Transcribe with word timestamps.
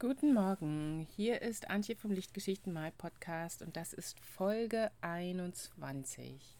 Guten 0.00 0.32
Morgen, 0.32 1.06
hier 1.14 1.42
ist 1.42 1.68
Antje 1.68 1.94
vom 1.94 2.10
Lichtgeschichten 2.10 2.72
Mal 2.72 2.90
Podcast 2.90 3.60
und 3.60 3.76
das 3.76 3.92
ist 3.92 4.18
Folge 4.18 4.90
21. 5.02 6.56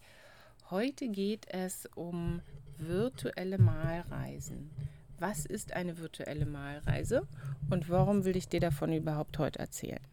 Heute 0.69 1.09
geht 1.09 1.47
es 1.49 1.89
um 1.95 2.43
virtuelle 2.77 3.57
Malreisen. 3.57 4.71
Was 5.19 5.47
ist 5.47 5.73
eine 5.73 5.97
virtuelle 5.97 6.45
Malreise 6.45 7.27
und 7.71 7.89
warum 7.89 8.27
will 8.27 8.37
ich 8.37 8.47
dir 8.47 8.61
davon 8.61 8.93
überhaupt 8.93 9.39
heute 9.39 9.59
erzählen? 9.59 10.07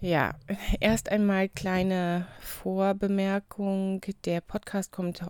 Ja, 0.00 0.38
erst 0.80 1.10
einmal 1.10 1.50
kleine 1.50 2.26
Vorbemerkung. 2.40 4.00
Der 4.24 4.40
Podcast 4.40 4.90
kommt 4.90 5.22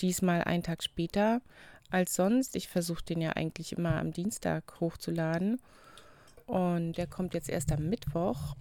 diesmal 0.00 0.42
einen 0.42 0.64
Tag 0.64 0.82
später 0.82 1.40
als 1.88 2.16
sonst. 2.16 2.56
Ich 2.56 2.66
versuche 2.66 3.04
den 3.04 3.20
ja 3.20 3.30
eigentlich 3.34 3.74
immer 3.74 3.94
am 3.94 4.10
Dienstag 4.10 4.80
hochzuladen. 4.80 5.60
Und 6.50 6.94
der 6.94 7.06
kommt 7.06 7.34
jetzt 7.34 7.48
erst 7.48 7.72
am 7.72 7.88
Mittwoch. 7.88 8.56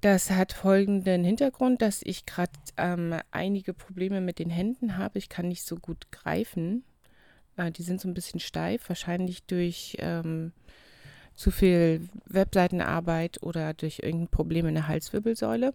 Das 0.00 0.30
hat 0.30 0.52
folgenden 0.52 1.24
Hintergrund, 1.24 1.82
dass 1.82 2.02
ich 2.02 2.24
gerade 2.24 2.52
ähm, 2.76 3.14
einige 3.30 3.74
Probleme 3.74 4.20
mit 4.20 4.38
den 4.38 4.50
Händen 4.50 4.96
habe. 4.96 5.18
Ich 5.18 5.28
kann 5.28 5.48
nicht 5.48 5.64
so 5.64 5.76
gut 5.76 6.10
greifen. 6.12 6.84
Äh, 7.56 7.72
die 7.72 7.82
sind 7.82 8.00
so 8.00 8.08
ein 8.08 8.14
bisschen 8.14 8.40
steif, 8.40 8.88
wahrscheinlich 8.88 9.44
durch 9.44 9.96
ähm, 10.00 10.52
zu 11.34 11.50
viel 11.50 12.08
Webseitenarbeit 12.26 13.42
oder 13.42 13.74
durch 13.74 14.00
irgendein 14.02 14.28
Problem 14.28 14.66
in 14.66 14.74
der 14.74 14.88
Halswirbelsäule. 14.88 15.74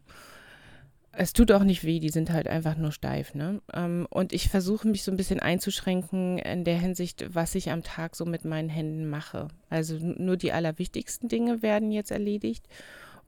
Es 1.16 1.31
tut 1.31 1.52
auch 1.52 1.63
nicht 1.63 1.84
weh, 1.84 1.99
die 1.99 2.09
sind 2.09 2.31
halt 2.31 2.48
einfach 2.48 2.76
nur 2.76 2.91
steif. 2.91 3.35
Ne? 3.35 3.62
Ähm, 3.72 4.08
und 4.09 4.34
ich 4.34 4.49
versuche 4.49 4.88
mich 4.88 5.03
so 5.03 5.12
ein 5.12 5.17
bisschen 5.17 5.39
einzuschränken 5.39 6.39
in 6.39 6.63
der 6.63 6.80
Hinsicht, 6.80 7.36
was 7.36 7.53
ich 7.53 7.70
am 7.70 7.84
Tag 7.84 8.16
so 8.16 8.26
mit 8.26 8.45
meinen 8.45 8.70
Händen 8.70 9.08
mache. 9.08 9.49
Also 9.70 9.98
nur 9.99 10.38
die 10.38 10.52
allerwichtigsten 10.52 11.30
Dinge 11.30 11.62
werden 11.62 11.91
jetzt 11.91 12.09
erledigt. 12.09 12.67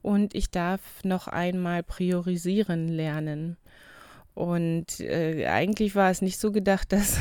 Und 0.01 0.33
ich 0.33 0.49
darf 0.49 1.03
noch 1.03 1.27
einmal 1.27 1.83
priorisieren 1.83 2.87
lernen. 2.87 3.55
Und 4.33 4.99
äh, 4.99 5.45
eigentlich 5.45 5.93
war 5.93 6.09
es 6.09 6.23
nicht 6.23 6.39
so 6.39 6.51
gedacht, 6.51 6.91
dass 6.91 7.19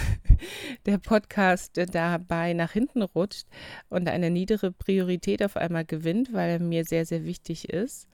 der 0.87 0.97
Podcast 0.97 1.77
äh, 1.77 1.85
dabei 1.85 2.55
nach 2.55 2.73
hinten 2.73 3.03
rutscht 3.03 3.47
und 3.91 4.09
eine 4.09 4.31
niedere 4.31 4.73
Priorität 4.73 5.43
auf 5.43 5.59
einmal 5.59 5.85
gewinnt, 5.85 6.33
weil 6.33 6.53
er 6.53 6.59
mir 6.59 6.87
sehr, 6.87 7.05
sehr 7.05 7.25
wichtig 7.25 7.69
ist 7.69 8.09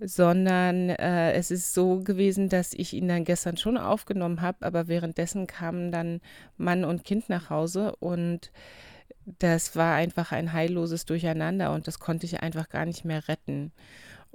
sondern 0.00 0.88
äh, 0.90 1.32
es 1.32 1.50
ist 1.50 1.74
so 1.74 2.00
gewesen, 2.00 2.48
dass 2.48 2.72
ich 2.72 2.94
ihn 2.94 3.08
dann 3.08 3.24
gestern 3.24 3.56
schon 3.56 3.76
aufgenommen 3.76 4.40
habe, 4.40 4.64
aber 4.64 4.88
währenddessen 4.88 5.46
kamen 5.46 5.92
dann 5.92 6.20
Mann 6.56 6.84
und 6.84 7.04
Kind 7.04 7.28
nach 7.28 7.50
Hause 7.50 7.94
und 7.96 8.50
das 9.38 9.76
war 9.76 9.94
einfach 9.94 10.32
ein 10.32 10.52
heilloses 10.52 11.04
Durcheinander 11.04 11.72
und 11.72 11.86
das 11.86 11.98
konnte 11.98 12.26
ich 12.26 12.42
einfach 12.42 12.68
gar 12.68 12.86
nicht 12.86 13.04
mehr 13.04 13.28
retten. 13.28 13.72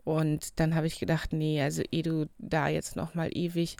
Und 0.03 0.59
dann 0.59 0.75
habe 0.75 0.85
ich 0.85 0.99
gedacht, 0.99 1.33
nee, 1.33 1.59
also 1.59 1.81
ehe 1.89 2.03
du 2.03 2.29
da 2.37 2.67
jetzt 2.67 2.95
nochmal 2.95 3.31
ewig 3.33 3.77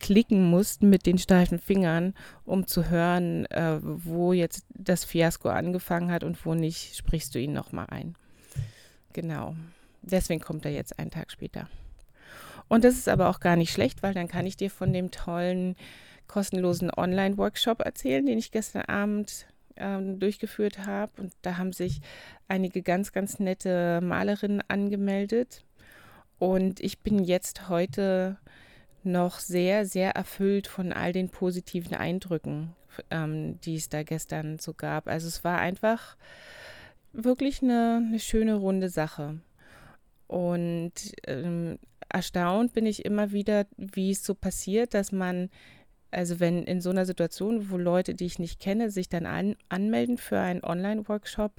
klicken 0.00 0.50
musst 0.50 0.82
mit 0.82 1.06
den 1.06 1.18
steifen 1.18 1.60
Fingern, 1.60 2.14
um 2.44 2.66
zu 2.66 2.90
hören, 2.90 3.46
äh, 3.46 3.78
wo 3.80 4.32
jetzt 4.32 4.66
das 4.70 5.04
Fiasko 5.04 5.48
angefangen 5.50 6.10
hat 6.10 6.24
und 6.24 6.44
wo 6.44 6.54
nicht, 6.54 6.96
sprichst 6.96 7.32
du 7.32 7.38
ihn 7.38 7.52
nochmal 7.52 7.86
ein. 7.90 8.16
Genau 9.12 9.54
deswegen 10.02 10.40
kommt 10.40 10.64
er 10.64 10.72
jetzt 10.72 10.98
einen 10.98 11.10
Tag 11.10 11.30
später. 11.30 11.68
Und 12.68 12.84
das 12.84 12.94
ist 12.94 13.08
aber 13.08 13.28
auch 13.28 13.40
gar 13.40 13.56
nicht 13.56 13.72
schlecht, 13.72 14.02
weil 14.02 14.14
dann 14.14 14.28
kann 14.28 14.46
ich 14.46 14.56
dir 14.56 14.70
von 14.70 14.92
dem 14.92 15.10
tollen 15.10 15.76
kostenlosen 16.26 16.90
Online-Workshop 16.94 17.80
erzählen, 17.80 18.24
den 18.26 18.38
ich 18.38 18.50
gestern 18.50 18.82
Abend 18.82 19.46
ähm, 19.76 20.18
durchgeführt 20.20 20.86
habe. 20.86 21.12
Und 21.22 21.32
da 21.42 21.56
haben 21.56 21.72
sich 21.72 22.00
einige 22.46 22.82
ganz, 22.82 23.12
ganz 23.12 23.38
nette 23.38 24.00
Malerinnen 24.02 24.62
angemeldet. 24.68 25.64
Und 26.38 26.80
ich 26.80 27.00
bin 27.00 27.24
jetzt 27.24 27.68
heute 27.68 28.36
noch 29.02 29.38
sehr, 29.38 29.86
sehr 29.86 30.12
erfüllt 30.12 30.66
von 30.66 30.92
all 30.92 31.12
den 31.12 31.30
positiven 31.30 31.94
Eindrücken, 31.94 32.74
ähm, 33.10 33.60
die 33.62 33.76
es 33.76 33.88
da 33.88 34.02
gestern 34.02 34.58
so 34.58 34.74
gab. 34.74 35.08
Also 35.08 35.28
es 35.28 35.42
war 35.44 35.58
einfach 35.58 36.16
wirklich 37.12 37.62
eine, 37.62 38.02
eine 38.06 38.20
schöne 38.20 38.54
runde 38.54 38.88
Sache. 38.90 39.40
Und 40.28 40.92
ähm, 41.26 41.78
erstaunt 42.08 42.74
bin 42.74 42.86
ich 42.86 43.04
immer 43.04 43.32
wieder, 43.32 43.66
wie 43.76 44.12
es 44.12 44.24
so 44.24 44.34
passiert, 44.34 44.94
dass 44.94 45.10
man, 45.10 45.50
also 46.10 46.38
wenn 46.38 46.62
in 46.62 46.80
so 46.80 46.90
einer 46.90 47.06
Situation, 47.06 47.70
wo 47.70 47.78
Leute, 47.78 48.14
die 48.14 48.26
ich 48.26 48.38
nicht 48.38 48.60
kenne, 48.60 48.90
sich 48.90 49.08
dann 49.08 49.26
an, 49.26 49.56
anmelden 49.68 50.18
für 50.18 50.38
einen 50.38 50.62
Online-Workshop 50.62 51.52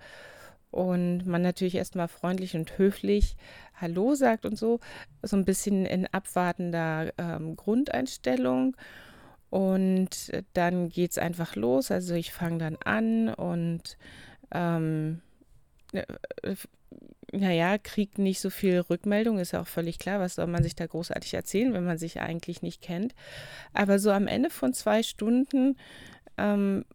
und 0.71 1.25
man 1.25 1.41
natürlich 1.41 1.75
erstmal 1.75 2.07
freundlich 2.07 2.55
und 2.55 2.77
höflich 2.77 3.35
Hallo 3.75 4.13
sagt 4.13 4.45
und 4.45 4.57
so, 4.57 4.79
so 5.23 5.35
ein 5.35 5.45
bisschen 5.45 5.85
in 5.85 6.05
abwartender 6.07 7.11
ähm, 7.17 7.55
Grundeinstellung. 7.55 8.77
Und 9.49 10.31
dann 10.53 10.89
geht 10.89 11.11
es 11.11 11.17
einfach 11.17 11.55
los. 11.55 11.89
Also 11.89 12.13
ich 12.13 12.31
fange 12.31 12.59
dann 12.59 12.77
an 12.83 13.33
und 13.33 13.97
ähm, 14.51 15.21
äh, 15.93 16.05
naja, 17.31 17.77
kriegt 17.77 18.17
nicht 18.17 18.39
so 18.39 18.49
viel 18.49 18.79
Rückmeldung, 18.79 19.39
ist 19.39 19.51
ja 19.51 19.61
auch 19.61 19.67
völlig 19.67 19.99
klar, 19.99 20.19
was 20.19 20.35
soll 20.35 20.47
man 20.47 20.63
sich 20.63 20.75
da 20.75 20.85
großartig 20.85 21.33
erzählen, 21.33 21.73
wenn 21.73 21.85
man 21.85 21.97
sich 21.97 22.19
eigentlich 22.19 22.61
nicht 22.61 22.81
kennt. 22.81 23.13
Aber 23.73 23.99
so 23.99 24.11
am 24.11 24.27
Ende 24.27 24.49
von 24.49 24.73
zwei 24.73 25.03
Stunden 25.03 25.77
ähm, 26.37 26.85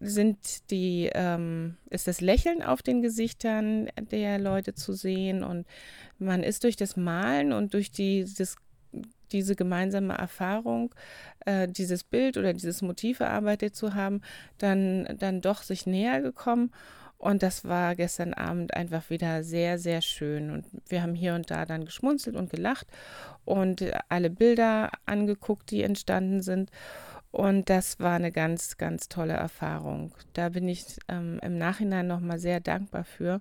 sind 0.00 0.70
die, 0.70 1.10
ähm, 1.14 1.76
ist 1.90 2.06
das 2.06 2.20
Lächeln 2.20 2.62
auf 2.62 2.82
den 2.82 3.02
Gesichtern 3.02 3.88
der 4.10 4.38
Leute 4.38 4.74
zu 4.74 4.92
sehen 4.92 5.42
und 5.42 5.66
man 6.18 6.42
ist 6.42 6.64
durch 6.64 6.76
das 6.76 6.96
Malen 6.96 7.52
und 7.52 7.74
durch 7.74 7.90
die, 7.90 8.26
das, 8.36 8.56
diese 9.32 9.56
gemeinsame 9.56 10.14
Erfahrung, 10.14 10.94
äh, 11.46 11.66
dieses 11.68 12.04
Bild 12.04 12.36
oder 12.36 12.52
dieses 12.52 12.82
Motiv 12.82 13.20
erarbeitet 13.20 13.74
zu 13.74 13.94
haben, 13.94 14.20
dann, 14.58 15.08
dann 15.18 15.40
doch 15.40 15.62
sich 15.62 15.86
näher 15.86 16.20
gekommen. 16.20 16.70
Und 17.18 17.42
das 17.42 17.64
war 17.64 17.94
gestern 17.94 18.34
Abend 18.34 18.74
einfach 18.74 19.08
wieder 19.08 19.42
sehr, 19.44 19.78
sehr 19.78 20.02
schön. 20.02 20.50
Und 20.50 20.66
wir 20.88 21.02
haben 21.02 21.14
hier 21.14 21.34
und 21.34 21.50
da 21.50 21.64
dann 21.64 21.84
geschmunzelt 21.84 22.36
und 22.36 22.50
gelacht 22.50 22.86
und 23.44 23.84
alle 24.08 24.30
Bilder 24.30 24.90
angeguckt, 25.06 25.70
die 25.70 25.82
entstanden 25.82 26.42
sind. 26.42 26.70
Und 27.30 27.68
das 27.68 27.98
war 27.98 28.14
eine 28.14 28.30
ganz, 28.30 28.76
ganz 28.76 29.08
tolle 29.08 29.32
Erfahrung. 29.32 30.12
Da 30.34 30.50
bin 30.50 30.68
ich 30.68 30.84
ähm, 31.08 31.40
im 31.42 31.58
Nachhinein 31.58 32.06
nochmal 32.06 32.38
sehr 32.38 32.60
dankbar 32.60 33.04
für, 33.04 33.40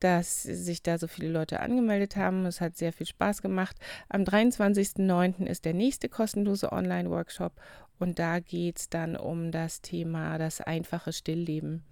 dass 0.00 0.42
sich 0.42 0.82
da 0.82 0.98
so 0.98 1.06
viele 1.06 1.28
Leute 1.30 1.60
angemeldet 1.60 2.16
haben. 2.16 2.44
Es 2.46 2.60
hat 2.60 2.76
sehr 2.76 2.92
viel 2.92 3.06
Spaß 3.06 3.40
gemacht. 3.40 3.76
Am 4.08 4.22
23.09. 4.22 5.46
ist 5.46 5.64
der 5.64 5.74
nächste 5.74 6.08
kostenlose 6.08 6.72
Online-Workshop 6.72 7.52
und 7.98 8.18
da 8.18 8.40
geht 8.40 8.78
es 8.78 8.88
dann 8.88 9.16
um 9.16 9.52
das 9.52 9.80
Thema 9.80 10.36
das 10.38 10.60
einfache 10.60 11.12
Stillleben 11.12 11.84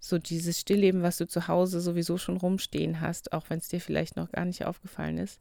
so 0.00 0.18
dieses 0.18 0.58
Stillleben, 0.58 1.02
was 1.02 1.18
du 1.18 1.28
zu 1.28 1.46
Hause 1.46 1.80
sowieso 1.80 2.18
schon 2.18 2.38
rumstehen 2.38 3.00
hast, 3.00 3.32
auch 3.32 3.44
wenn 3.48 3.58
es 3.58 3.68
dir 3.68 3.80
vielleicht 3.80 4.16
noch 4.16 4.32
gar 4.32 4.46
nicht 4.46 4.64
aufgefallen 4.64 5.18
ist. 5.18 5.40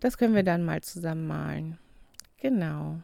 Das 0.00 0.18
können 0.18 0.34
wir 0.34 0.44
dann 0.44 0.64
mal 0.64 0.82
zusammen 0.82 1.26
malen. 1.26 1.78
Genau. 2.40 3.00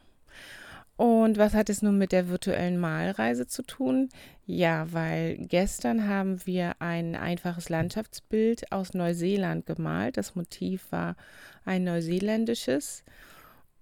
Und 0.97 1.39
was 1.39 1.55
hat 1.55 1.71
es 1.71 1.83
nun 1.83 1.99
mit 1.99 2.13
der 2.13 2.29
virtuellen 2.29 2.79
Malreise 2.79 3.49
zu 3.49 3.63
tun? 3.63 4.11
Ja, 4.47 4.93
weil 4.93 5.39
gestern 5.39 6.07
haben 6.07 6.47
wir 6.47 6.77
ein 6.79 7.17
einfaches 7.17 7.69
Landschaftsbild 7.69 8.71
aus 8.71 8.95
Neuseeland 8.95 9.67
gemalt. 9.67 10.17
Das 10.17 10.37
Motiv 10.37 10.93
war 10.93 11.17
ein 11.65 11.83
neuseeländisches. 11.83 13.03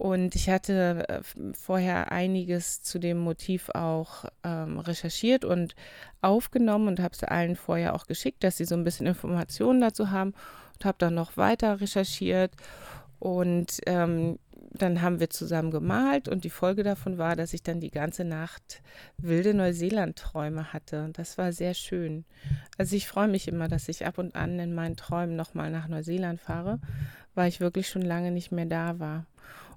Und 0.02 0.34
ich 0.34 0.50
hatte 0.50 1.08
äh, 1.08 1.20
vorher 1.52 2.10
einiges 2.10 2.82
zu 2.82 2.98
dem 2.98 3.18
Motiv 3.18 3.68
auch 3.68 4.24
ähm, 4.42 4.80
recherchiert 4.80 5.44
und 5.44 5.76
aufgenommen 6.20 6.88
und 6.88 6.98
habe 6.98 7.14
es 7.14 7.22
allen 7.22 7.54
vorher 7.54 7.94
auch 7.94 8.08
geschickt, 8.08 8.42
dass 8.42 8.56
sie 8.56 8.64
so 8.64 8.74
ein 8.74 8.82
bisschen 8.82 9.06
Informationen 9.06 9.80
dazu 9.80 10.10
haben 10.10 10.34
und 10.74 10.84
habe 10.84 10.98
dann 10.98 11.14
noch 11.14 11.36
weiter 11.36 11.80
recherchiert. 11.80 12.50
Und 13.20 13.78
ähm, 13.86 14.40
dann 14.72 15.02
haben 15.02 15.20
wir 15.20 15.30
zusammen 15.30 15.70
gemalt 15.70 16.26
und 16.26 16.42
die 16.42 16.50
Folge 16.50 16.82
davon 16.82 17.16
war, 17.16 17.36
dass 17.36 17.54
ich 17.54 17.62
dann 17.62 17.78
die 17.78 17.92
ganze 17.92 18.24
Nacht 18.24 18.82
wilde 19.18 19.54
Neuseeland-Träume 19.54 20.72
hatte. 20.72 21.10
Das 21.12 21.38
war 21.38 21.52
sehr 21.52 21.74
schön. 21.74 22.24
Also 22.76 22.96
ich 22.96 23.06
freue 23.06 23.28
mich 23.28 23.46
immer, 23.46 23.68
dass 23.68 23.88
ich 23.88 24.04
ab 24.04 24.18
und 24.18 24.34
an 24.34 24.58
in 24.58 24.74
meinen 24.74 24.96
Träumen 24.96 25.36
nochmal 25.36 25.70
nach 25.70 25.86
Neuseeland 25.86 26.40
fahre, 26.40 26.80
weil 27.36 27.48
ich 27.48 27.60
wirklich 27.60 27.88
schon 27.88 28.02
lange 28.02 28.32
nicht 28.32 28.50
mehr 28.50 28.66
da 28.66 28.98
war. 28.98 29.26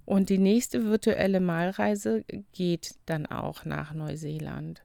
Und 0.05 0.29
die 0.29 0.37
nächste 0.37 0.85
virtuelle 0.85 1.39
Malreise 1.39 2.23
geht 2.53 2.95
dann 3.05 3.25
auch 3.25 3.65
nach 3.65 3.93
Neuseeland. 3.93 4.83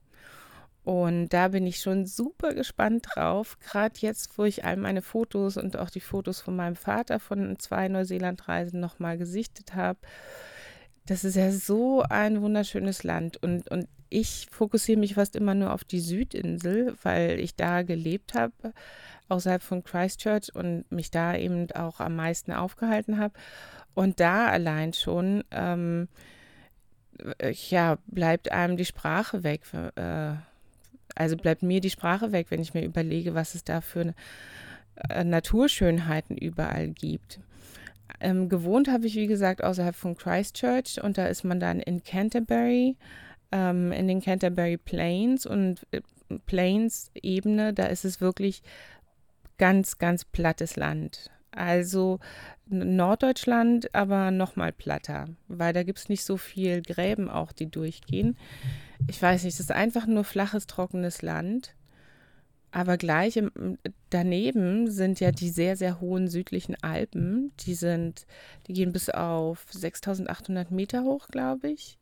Und 0.83 1.29
da 1.29 1.49
bin 1.49 1.67
ich 1.67 1.77
schon 1.77 2.07
super 2.07 2.55
gespannt 2.55 3.07
drauf. 3.13 3.59
Gerade 3.59 3.99
jetzt, 3.99 4.37
wo 4.37 4.45
ich 4.45 4.65
all 4.65 4.77
meine 4.77 5.03
Fotos 5.03 5.57
und 5.57 5.77
auch 5.77 5.91
die 5.91 5.99
Fotos 5.99 6.41
von 6.41 6.55
meinem 6.55 6.75
Vater 6.75 7.19
von 7.19 7.59
zwei 7.59 7.87
Neuseelandreisen 7.87 8.79
nochmal 8.79 9.19
gesichtet 9.19 9.75
habe. 9.75 9.99
Das 11.05 11.23
ist 11.23 11.35
ja 11.35 11.51
so 11.51 12.01
ein 12.09 12.41
wunderschönes 12.41 13.03
Land. 13.03 13.41
Und, 13.43 13.69
und 13.69 13.87
ich 14.11 14.47
fokussiere 14.51 14.99
mich 14.99 15.15
fast 15.15 15.35
immer 15.35 15.55
nur 15.55 15.73
auf 15.73 15.83
die 15.83 16.01
Südinsel, 16.01 16.95
weil 17.01 17.39
ich 17.39 17.55
da 17.55 17.81
gelebt 17.81 18.33
habe, 18.33 18.73
außerhalb 19.29 19.63
von 19.63 19.83
Christchurch 19.83 20.53
und 20.53 20.83
mich 20.91 21.09
da 21.09 21.35
eben 21.35 21.71
auch 21.71 22.01
am 22.01 22.17
meisten 22.17 22.51
aufgehalten 22.51 23.17
habe. 23.17 23.33
Und 23.93 24.19
da 24.19 24.47
allein 24.47 24.93
schon, 24.93 25.45
ähm, 25.51 26.09
ja, 27.69 27.97
bleibt 28.07 28.51
einem 28.51 28.75
die 28.75 28.85
Sprache 28.85 29.43
weg. 29.43 29.61
Äh, 29.95 30.33
also 31.15 31.37
bleibt 31.37 31.63
mir 31.63 31.79
die 31.79 31.89
Sprache 31.89 32.33
weg, 32.33 32.47
wenn 32.49 32.61
ich 32.61 32.73
mir 32.73 32.83
überlege, 32.83 33.33
was 33.33 33.55
es 33.55 33.63
da 33.63 33.79
für 33.79 34.13
äh, 35.09 35.23
Naturschönheiten 35.23 36.37
überall 36.37 36.89
gibt. 36.89 37.39
Ähm, 38.19 38.49
gewohnt 38.49 38.89
habe 38.89 39.07
ich, 39.07 39.15
wie 39.15 39.27
gesagt, 39.27 39.63
außerhalb 39.63 39.95
von 39.95 40.17
Christchurch 40.17 41.01
und 41.01 41.17
da 41.17 41.27
ist 41.27 41.45
man 41.45 41.61
dann 41.61 41.79
in 41.79 42.03
Canterbury, 42.03 42.97
ähm, 43.51 43.91
in 43.91 44.07
den 44.07 44.21
Canterbury 44.21 44.77
Plains 44.77 45.45
und 45.45 45.85
äh, 45.91 46.01
Plains-Ebene, 46.45 47.73
da 47.73 47.85
ist 47.85 48.05
es 48.05 48.21
wirklich 48.21 48.61
ganz, 49.57 49.97
ganz 49.97 50.25
plattes 50.25 50.75
Land. 50.75 51.29
Also 51.51 52.19
Norddeutschland, 52.67 53.93
aber 53.93 54.31
nochmal 54.31 54.71
platter, 54.71 55.27
weil 55.49 55.73
da 55.73 55.83
gibt 55.83 55.99
es 55.99 56.09
nicht 56.09 56.23
so 56.23 56.37
viel 56.37 56.81
Gräben 56.81 57.29
auch, 57.29 57.51
die 57.51 57.69
durchgehen. 57.69 58.37
Ich 59.07 59.21
weiß 59.21 59.43
nicht, 59.43 59.55
es 59.55 59.59
ist 59.59 59.71
einfach 59.71 60.07
nur 60.07 60.23
flaches, 60.23 60.67
trockenes 60.67 61.21
Land. 61.21 61.75
Aber 62.71 62.97
gleich 62.97 63.35
im, 63.35 63.77
daneben 64.09 64.89
sind 64.89 65.19
ja 65.19 65.31
die 65.31 65.49
sehr, 65.49 65.75
sehr 65.75 65.99
hohen 65.99 66.29
südlichen 66.29 66.81
Alpen. 66.81 67.51
Die 67.59 67.73
sind, 67.73 68.25
die 68.67 68.73
gehen 68.73 68.93
bis 68.93 69.09
auf 69.09 69.65
6800 69.71 70.71
Meter 70.71 71.03
hoch, 71.03 71.27
glaube 71.27 71.69
ich. 71.69 71.99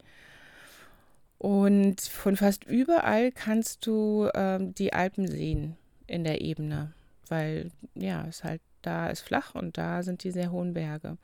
Und 1.39 2.01
von 2.01 2.35
fast 2.35 2.65
überall 2.65 3.31
kannst 3.31 3.87
du 3.87 4.29
ähm, 4.35 4.75
die 4.75 4.93
Alpen 4.93 5.25
sehen 5.27 5.77
in 6.05 6.25
der 6.25 6.41
Ebene, 6.41 6.91
weil 7.29 7.71
ja, 7.95 8.25
es 8.27 8.43
halt 8.43 8.61
da 8.81 9.07
ist 9.07 9.21
flach 9.21 9.55
und 9.55 9.77
da 9.77 10.03
sind 10.03 10.23
die 10.23 10.31
sehr 10.31 10.51
hohen 10.51 10.73
Berge. 10.73 11.17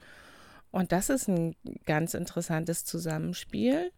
Und 0.72 0.92
das 0.92 1.10
ist 1.10 1.28
ein 1.28 1.56
ganz 1.86 2.14
interessantes 2.14 2.86
Zusammenspiel. 2.86 3.92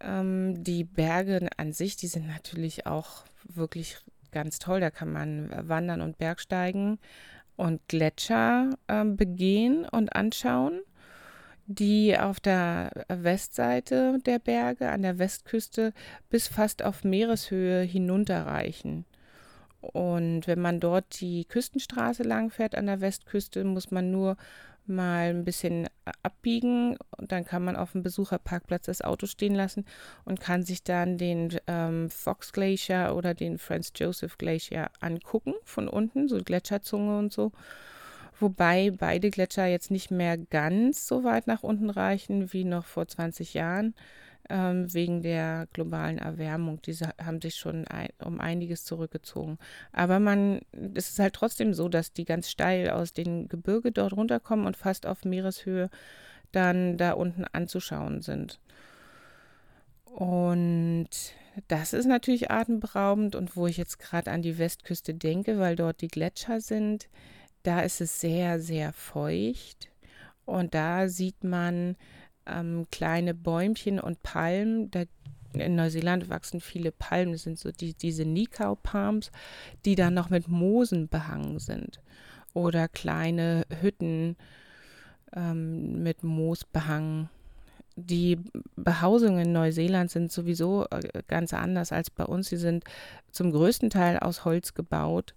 Ähm, 0.00 0.62
die 0.62 0.84
Berge 0.84 1.48
an 1.56 1.72
sich, 1.72 1.96
die 1.96 2.06
sind 2.06 2.26
natürlich 2.26 2.86
auch 2.86 3.24
wirklich 3.44 3.98
ganz 4.30 4.58
toll. 4.58 4.80
Da 4.80 4.90
kann 4.90 5.12
man 5.12 5.50
wandern 5.68 6.02
und 6.02 6.18
Bergsteigen 6.18 6.98
und 7.56 7.86
Gletscher 7.88 8.70
äh, 8.88 9.04
begehen 9.04 9.86
und 9.88 10.14
anschauen, 10.14 10.80
die 11.66 12.16
auf 12.18 12.40
der 12.40 12.90
Westseite 13.08 14.18
der 14.24 14.38
Berge 14.38 14.90
an 14.90 15.02
der 15.02 15.18
Westküste 15.18 15.92
bis 16.30 16.48
fast 16.48 16.82
auf 16.82 17.04
Meereshöhe 17.04 17.82
hinunterreichen. 17.82 19.04
Und 19.80 20.46
wenn 20.46 20.60
man 20.60 20.80
dort 20.80 21.20
die 21.20 21.44
Küstenstraße 21.44 22.22
langfährt 22.22 22.74
an 22.74 22.86
der 22.86 23.00
Westküste, 23.00 23.64
muss 23.64 23.90
man 23.90 24.10
nur 24.10 24.36
mal 24.86 25.30
ein 25.30 25.44
bisschen 25.44 25.88
abbiegen 26.22 26.96
und 27.16 27.32
dann 27.32 27.44
kann 27.44 27.64
man 27.64 27.76
auf 27.76 27.92
dem 27.92 28.02
Besucherparkplatz 28.02 28.86
das 28.86 29.00
Auto 29.00 29.26
stehen 29.26 29.54
lassen 29.54 29.86
und 30.24 30.40
kann 30.40 30.62
sich 30.62 30.82
dann 30.82 31.16
den 31.16 31.56
ähm, 31.66 32.10
Fox 32.10 32.52
Glacier 32.52 33.14
oder 33.16 33.34
den 33.34 33.58
Franz 33.58 33.92
Joseph 33.94 34.36
Glacier 34.36 34.90
angucken 35.00 35.54
von 35.64 35.88
unten, 35.88 36.28
so 36.28 36.38
Gletscherzunge 36.38 37.18
und 37.18 37.32
so. 37.32 37.52
Wobei 38.40 38.90
beide 38.90 39.30
Gletscher 39.30 39.66
jetzt 39.66 39.90
nicht 39.90 40.10
mehr 40.10 40.36
ganz 40.36 41.06
so 41.06 41.24
weit 41.24 41.46
nach 41.46 41.62
unten 41.62 41.90
reichen 41.90 42.52
wie 42.52 42.64
noch 42.64 42.84
vor 42.84 43.06
20 43.06 43.54
Jahren 43.54 43.94
ähm, 44.50 44.92
wegen 44.92 45.22
der 45.22 45.68
globalen 45.72 46.18
Erwärmung. 46.18 46.80
Diese 46.82 47.10
haben 47.22 47.40
sich 47.40 47.54
schon 47.54 47.86
ein, 47.86 48.08
um 48.22 48.40
einiges 48.40 48.84
zurückgezogen. 48.84 49.58
Aber 49.92 50.20
man, 50.20 50.60
es 50.94 51.10
ist 51.10 51.18
halt 51.18 51.34
trotzdem 51.34 51.74
so, 51.74 51.88
dass 51.88 52.12
die 52.12 52.24
ganz 52.24 52.50
steil 52.50 52.90
aus 52.90 53.12
den 53.12 53.48
Gebirge 53.48 53.92
dort 53.92 54.12
runterkommen 54.12 54.66
und 54.66 54.76
fast 54.76 55.06
auf 55.06 55.24
Meereshöhe 55.24 55.88
dann 56.52 56.96
da 56.96 57.12
unten 57.12 57.44
anzuschauen 57.52 58.20
sind. 58.20 58.60
Und 60.04 61.08
das 61.68 61.92
ist 61.92 62.06
natürlich 62.06 62.50
atemberaubend 62.50 63.34
und 63.34 63.56
wo 63.56 63.66
ich 63.66 63.76
jetzt 63.76 63.98
gerade 63.98 64.30
an 64.30 64.42
die 64.42 64.58
Westküste 64.58 65.14
denke, 65.14 65.58
weil 65.58 65.76
dort 65.76 66.00
die 66.00 66.08
Gletscher 66.08 66.60
sind, 66.60 67.08
da 67.64 67.80
ist 67.80 68.00
es 68.00 68.20
sehr, 68.20 68.60
sehr 68.60 68.92
feucht 68.92 69.88
und 70.44 70.74
da 70.74 71.08
sieht 71.08 71.42
man 71.42 71.96
ähm, 72.46 72.86
kleine 72.90 73.34
Bäumchen 73.34 73.98
und 73.98 74.22
Palmen. 74.22 74.90
Da 74.90 75.04
in 75.54 75.76
Neuseeland 75.76 76.28
wachsen 76.28 76.60
viele 76.60 76.92
Palmen, 76.92 77.32
das 77.32 77.42
sind 77.42 77.58
so 77.58 77.70
die, 77.72 77.94
diese 77.94 78.24
Nikau 78.24 78.74
Palms, 78.74 79.30
die 79.84 79.94
dann 79.94 80.14
noch 80.14 80.30
mit 80.30 80.48
Moosen 80.48 81.08
behangen 81.08 81.58
sind. 81.58 82.00
Oder 82.52 82.88
kleine 82.88 83.64
Hütten 83.80 84.36
ähm, 85.34 86.02
mit 86.02 86.22
Moos 86.22 86.64
behangen. 86.64 87.30
Die 87.96 88.38
Behausungen 88.76 89.46
in 89.46 89.52
Neuseeland 89.52 90.10
sind 90.10 90.32
sowieso 90.32 90.86
äh, 90.90 91.22
ganz 91.28 91.54
anders 91.54 91.92
als 91.92 92.10
bei 92.10 92.24
uns. 92.24 92.48
Sie 92.48 92.56
sind 92.56 92.84
zum 93.30 93.52
größten 93.52 93.90
Teil 93.90 94.18
aus 94.18 94.44
Holz 94.44 94.74
gebaut 94.74 95.34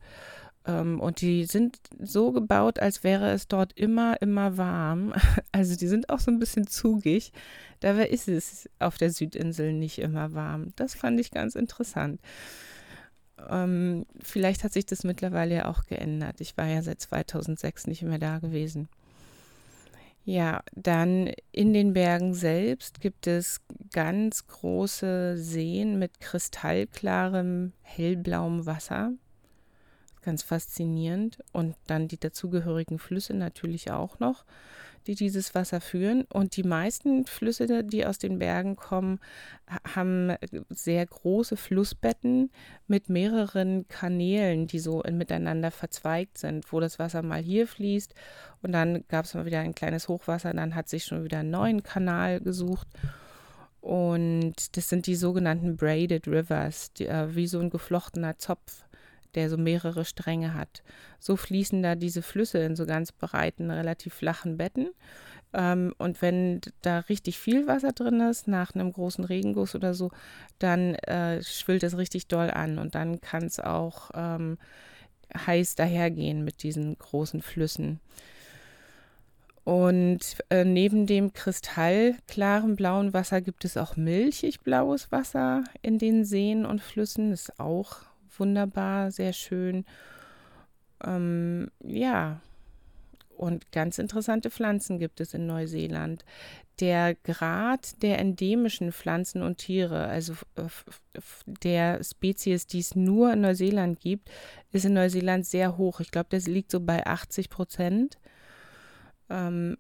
und 0.67 1.21
die 1.21 1.45
sind 1.45 1.79
so 1.99 2.31
gebaut, 2.33 2.79
als 2.79 3.03
wäre 3.03 3.31
es 3.31 3.47
dort 3.47 3.73
immer, 3.73 4.21
immer 4.21 4.57
warm. 4.57 5.13
Also 5.51 5.75
die 5.75 5.87
sind 5.87 6.09
auch 6.09 6.19
so 6.19 6.29
ein 6.29 6.39
bisschen 6.39 6.67
zugig. 6.67 7.31
Dabei 7.79 8.09
ist 8.09 8.27
es 8.27 8.69
auf 8.77 8.97
der 8.97 9.11
Südinsel 9.11 9.73
nicht 9.73 9.97
immer 9.97 10.33
warm. 10.33 10.73
Das 10.75 10.93
fand 10.93 11.19
ich 11.19 11.31
ganz 11.31 11.55
interessant. 11.55 12.21
Ähm, 13.49 14.05
vielleicht 14.21 14.63
hat 14.63 14.73
sich 14.73 14.85
das 14.85 15.03
mittlerweile 15.03 15.55
ja 15.55 15.65
auch 15.69 15.85
geändert. 15.85 16.41
Ich 16.41 16.57
war 16.57 16.67
ja 16.67 16.81
seit 16.81 17.01
2006 17.01 17.87
nicht 17.87 18.03
mehr 18.03 18.19
da 18.19 18.39
gewesen. 18.39 18.87
Ja, 20.25 20.61
dann 20.75 21.31
in 21.51 21.73
den 21.73 21.93
Bergen 21.93 22.33
selbst 22.33 22.99
gibt 22.99 23.25
es 23.25 23.61
ganz 23.93 24.45
große 24.47 25.37
Seen 25.37 25.97
mit 25.97 26.19
kristallklarem, 26.19 27.71
hellblauem 27.81 28.65
Wasser 28.65 29.13
ganz 30.27 30.43
faszinierend. 30.43 31.39
Und 31.53 31.75
dann 31.87 32.09
die 32.09 32.19
dazugehörigen 32.19 32.99
Flüsse 32.99 33.33
natürlich 33.33 33.91
auch 33.91 34.19
noch, 34.19 34.43
die 35.07 35.15
dieses 35.15 35.55
Wasser 35.55 35.79
führen. 35.79 36.25
Und 36.25 36.57
die 36.57 36.63
meisten 36.63 37.25
Flüsse, 37.25 37.85
die 37.85 38.05
aus 38.05 38.19
den 38.19 38.37
Bergen 38.37 38.75
kommen, 38.75 39.19
haben 39.95 40.35
sehr 40.69 41.05
große 41.05 41.55
Flussbetten 41.55 42.51
mit 42.87 43.09
mehreren 43.09 43.87
Kanälen, 43.87 44.67
die 44.67 44.79
so 44.79 45.01
miteinander 45.09 45.71
verzweigt 45.71 46.37
sind, 46.37 46.73
wo 46.73 46.81
das 46.81 46.99
Wasser 46.99 47.21
mal 47.21 47.41
hier 47.41 47.65
fließt 47.65 48.13
und 48.61 48.71
dann 48.71 49.03
gab 49.07 49.25
es 49.25 49.33
mal 49.33 49.45
wieder 49.45 49.59
ein 49.59 49.75
kleines 49.75 50.07
Hochwasser, 50.07 50.53
dann 50.53 50.75
hat 50.75 50.89
sich 50.89 51.05
schon 51.05 51.23
wieder 51.23 51.39
einen 51.39 51.51
neuen 51.51 51.83
Kanal 51.83 52.41
gesucht. 52.41 52.87
Und 53.79 54.75
das 54.75 54.89
sind 54.89 55.07
die 55.07 55.15
sogenannten 55.15 55.77
Braided 55.77 56.27
Rivers, 56.27 56.91
die, 56.93 57.05
äh, 57.05 57.33
wie 57.35 57.47
so 57.47 57.59
ein 57.59 57.69
geflochtener 57.69 58.37
Zopf 58.37 58.86
der 59.37 59.49
so 59.49 59.57
mehrere 59.57 60.03
Stränge 60.03 60.53
hat. 60.53 60.83
So 61.19 61.37
fließen 61.37 61.81
da 61.81 61.95
diese 61.95 62.21
Flüsse 62.21 62.57
in 62.59 62.75
so 62.75 62.85
ganz 62.85 63.11
breiten, 63.11 63.71
relativ 63.71 64.15
flachen 64.15 64.57
Betten. 64.57 64.89
Ähm, 65.53 65.93
und 65.97 66.21
wenn 66.21 66.59
da 66.81 66.99
richtig 66.99 67.39
viel 67.39 67.67
Wasser 67.67 67.93
drin 67.93 68.19
ist, 68.19 68.47
nach 68.47 68.75
einem 68.75 68.91
großen 68.91 69.23
Regenguss 69.23 69.75
oder 69.75 69.93
so, 69.93 70.11
dann 70.59 70.95
äh, 70.95 71.41
schwillt 71.43 71.83
es 71.83 71.97
richtig 71.97 72.27
doll 72.27 72.49
an 72.49 72.79
und 72.79 72.95
dann 72.95 73.21
kann 73.21 73.45
es 73.45 73.59
auch 73.59 74.09
ähm, 74.15 74.57
heiß 75.35 75.75
dahergehen 75.75 76.43
mit 76.43 76.63
diesen 76.63 76.97
großen 76.97 77.41
Flüssen. 77.41 77.99
Und 79.63 80.37
äh, 80.49 80.63
neben 80.63 81.05
dem 81.07 81.33
kristallklaren 81.33 82.75
blauen 82.75 83.13
Wasser 83.13 83.41
gibt 83.41 83.65
es 83.65 83.75
auch 83.77 83.97
milchig 83.97 84.61
blaues 84.61 85.11
Wasser 85.11 85.65
in 85.81 85.99
den 85.99 86.23
Seen 86.25 86.65
und 86.65 86.81
Flüssen. 86.81 87.31
Das 87.31 87.49
ist 87.49 87.59
auch 87.59 87.97
wunderbar, 88.39 89.11
sehr 89.11 89.33
schön. 89.33 89.85
Ähm, 91.03 91.69
ja, 91.83 92.41
und 93.37 93.71
ganz 93.71 93.99
interessante 93.99 94.49
Pflanzen 94.49 94.97
gibt 94.99 95.21
es 95.21 95.33
in 95.33 95.45
Neuseeland. 95.45 96.25
Der 96.79 97.15
Grad 97.15 98.01
der 98.01 98.19
endemischen 98.19 98.91
Pflanzen 98.91 99.41
und 99.41 99.57
Tiere, 99.57 100.07
also 100.07 100.35
der 101.63 102.03
Spezies, 102.03 102.67
die 102.67 102.79
es 102.79 102.95
nur 102.95 103.33
in 103.33 103.41
Neuseeland 103.41 103.99
gibt, 103.99 104.29
ist 104.71 104.85
in 104.85 104.93
Neuseeland 104.93 105.45
sehr 105.45 105.77
hoch. 105.77 105.99
Ich 105.99 106.11
glaube, 106.11 106.27
das 106.29 106.47
liegt 106.47 106.71
so 106.71 106.79
bei 106.79 107.05
80 107.05 107.49
Prozent. 107.49 108.17
Ähm, 109.29 109.77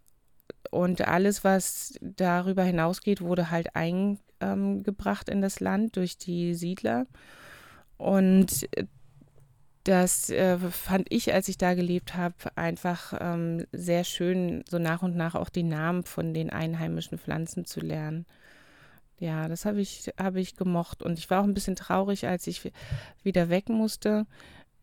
und 0.71 1.07
alles, 1.07 1.43
was 1.43 1.97
darüber 2.01 2.63
hinausgeht, 2.63 3.21
wurde 3.21 3.51
halt 3.51 3.75
eingebracht 3.75 5.29
in 5.29 5.41
das 5.41 5.59
Land 5.59 5.95
durch 5.95 6.17
die 6.17 6.53
Siedler. 6.53 7.05
Und 7.97 8.67
das 9.87 10.29
äh, 10.29 10.57
fand 10.57 11.07
ich, 11.09 11.33
als 11.33 11.47
ich 11.47 11.57
da 11.57 11.73
gelebt 11.73 12.15
habe, 12.15 12.35
einfach 12.55 13.13
ähm, 13.21 13.65
sehr 13.71 14.03
schön, 14.03 14.63
so 14.69 14.79
nach 14.79 15.01
und 15.01 15.15
nach 15.15 15.35
auch 15.35 15.49
die 15.49 15.63
Namen 15.63 16.03
von 16.03 16.33
den 16.33 16.49
einheimischen 16.49 17.17
Pflanzen 17.17 17.65
zu 17.65 17.79
lernen. 17.79 18.25
Ja, 19.19 19.47
das 19.47 19.65
habe 19.65 19.79
ich, 19.81 20.11
hab 20.17 20.35
ich 20.35 20.55
gemocht. 20.57 21.01
Und 21.01 21.17
ich 21.17 21.29
war 21.29 21.41
auch 21.41 21.45
ein 21.45 21.53
bisschen 21.53 21.75
traurig, 21.75 22.27
als 22.27 22.47
ich 22.47 22.71
wieder 23.23 23.49
weg 23.49 23.69
musste, 23.69 24.27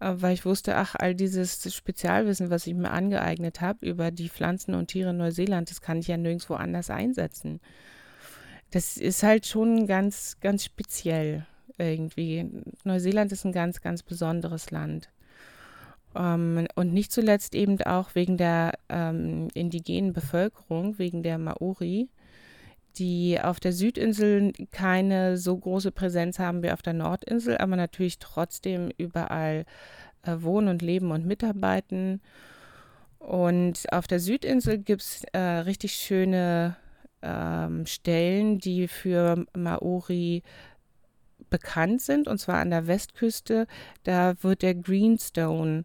äh, 0.00 0.14
weil 0.16 0.33
ich 0.33 0.47
wusste, 0.47 0.76
ach, 0.76 0.94
all 0.99 1.14
dieses 1.14 1.73
Spezialwissen, 1.75 2.50
was 2.50 2.66
ich 2.66 2.75
mir 2.75 2.90
angeeignet 2.90 3.61
habe 3.61 3.87
über 3.87 4.11
die 4.11 4.30
Pflanzen 4.30 4.75
und 4.75 4.88
Tiere 4.88 5.11
in 5.11 5.18
Neuseeland, 5.18 5.71
das 5.71 5.83
kann 5.83 5.99
ich 5.99 6.09
ja 6.09 6.16
nirgendwo 6.16 6.54
anders 6.54 6.88
einsetzen. 6.88 7.61
Das 8.71 8.97
ist 8.97 9.23
halt 9.23 9.47
schon 9.47 9.87
ganz, 9.87 10.38
ganz 10.40 10.64
speziell 10.64 11.47
irgendwie. 11.78 12.50
Neuseeland 12.85 13.33
ist 13.33 13.45
ein 13.45 13.52
ganz, 13.52 13.81
ganz 13.81 14.02
besonderes 14.02 14.71
Land. 14.71 15.11
Ähm, 16.14 16.66
und 16.75 16.93
nicht 16.93 17.12
zuletzt 17.12 17.54
eben 17.54 17.81
auch 17.83 18.14
wegen 18.14 18.37
der 18.37 18.75
ähm, 18.88 19.49
indigenen 19.54 20.12
Bevölkerung, 20.12 20.99
wegen 20.99 21.23
der 21.23 21.38
Maori, 21.38 22.09
die 22.97 23.40
auf 23.40 23.59
der 23.59 23.73
Südinsel 23.73 24.52
keine 24.71 25.37
so 25.37 25.57
große 25.57 25.90
Präsenz 25.90 26.38
haben 26.38 26.62
wie 26.62 26.71
auf 26.71 26.83
der 26.83 26.93
Nordinsel, 26.93 27.59
aber 27.59 27.76
natürlich 27.76 28.19
trotzdem 28.19 28.90
überall 28.97 29.64
äh, 30.23 30.37
wohnen 30.38 30.69
und 30.69 30.83
leben 30.83 31.11
und 31.11 31.26
mitarbeiten. 31.26 32.21
Und 33.19 33.90
auf 33.90 34.07
der 34.07 34.21
Südinsel 34.21 34.78
gibt 34.78 35.02
es 35.02 35.25
äh, 35.33 35.38
richtig 35.38 35.95
schöne 35.95 36.76
ähm, 37.23 37.87
Stellen, 37.87 38.59
die 38.59 38.87
für 38.87 39.47
Maori 39.57 40.43
bekannt 41.54 42.02
sind, 42.02 42.26
und 42.26 42.38
zwar 42.38 42.56
an 42.56 42.70
der 42.70 42.88
Westküste. 42.88 43.68
Da 44.02 44.34
wird 44.42 44.62
der 44.62 44.75
Greenstone 44.75 45.84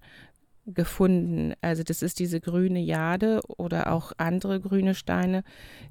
gefunden. 0.66 1.54
Also 1.62 1.84
das 1.84 2.02
ist 2.02 2.18
diese 2.18 2.42
grüne 2.42 2.80
Jade 2.80 3.42
oder 3.48 3.94
auch 3.94 4.12
andere 4.18 4.60
grüne 4.60 4.96
Steine, 4.96 5.44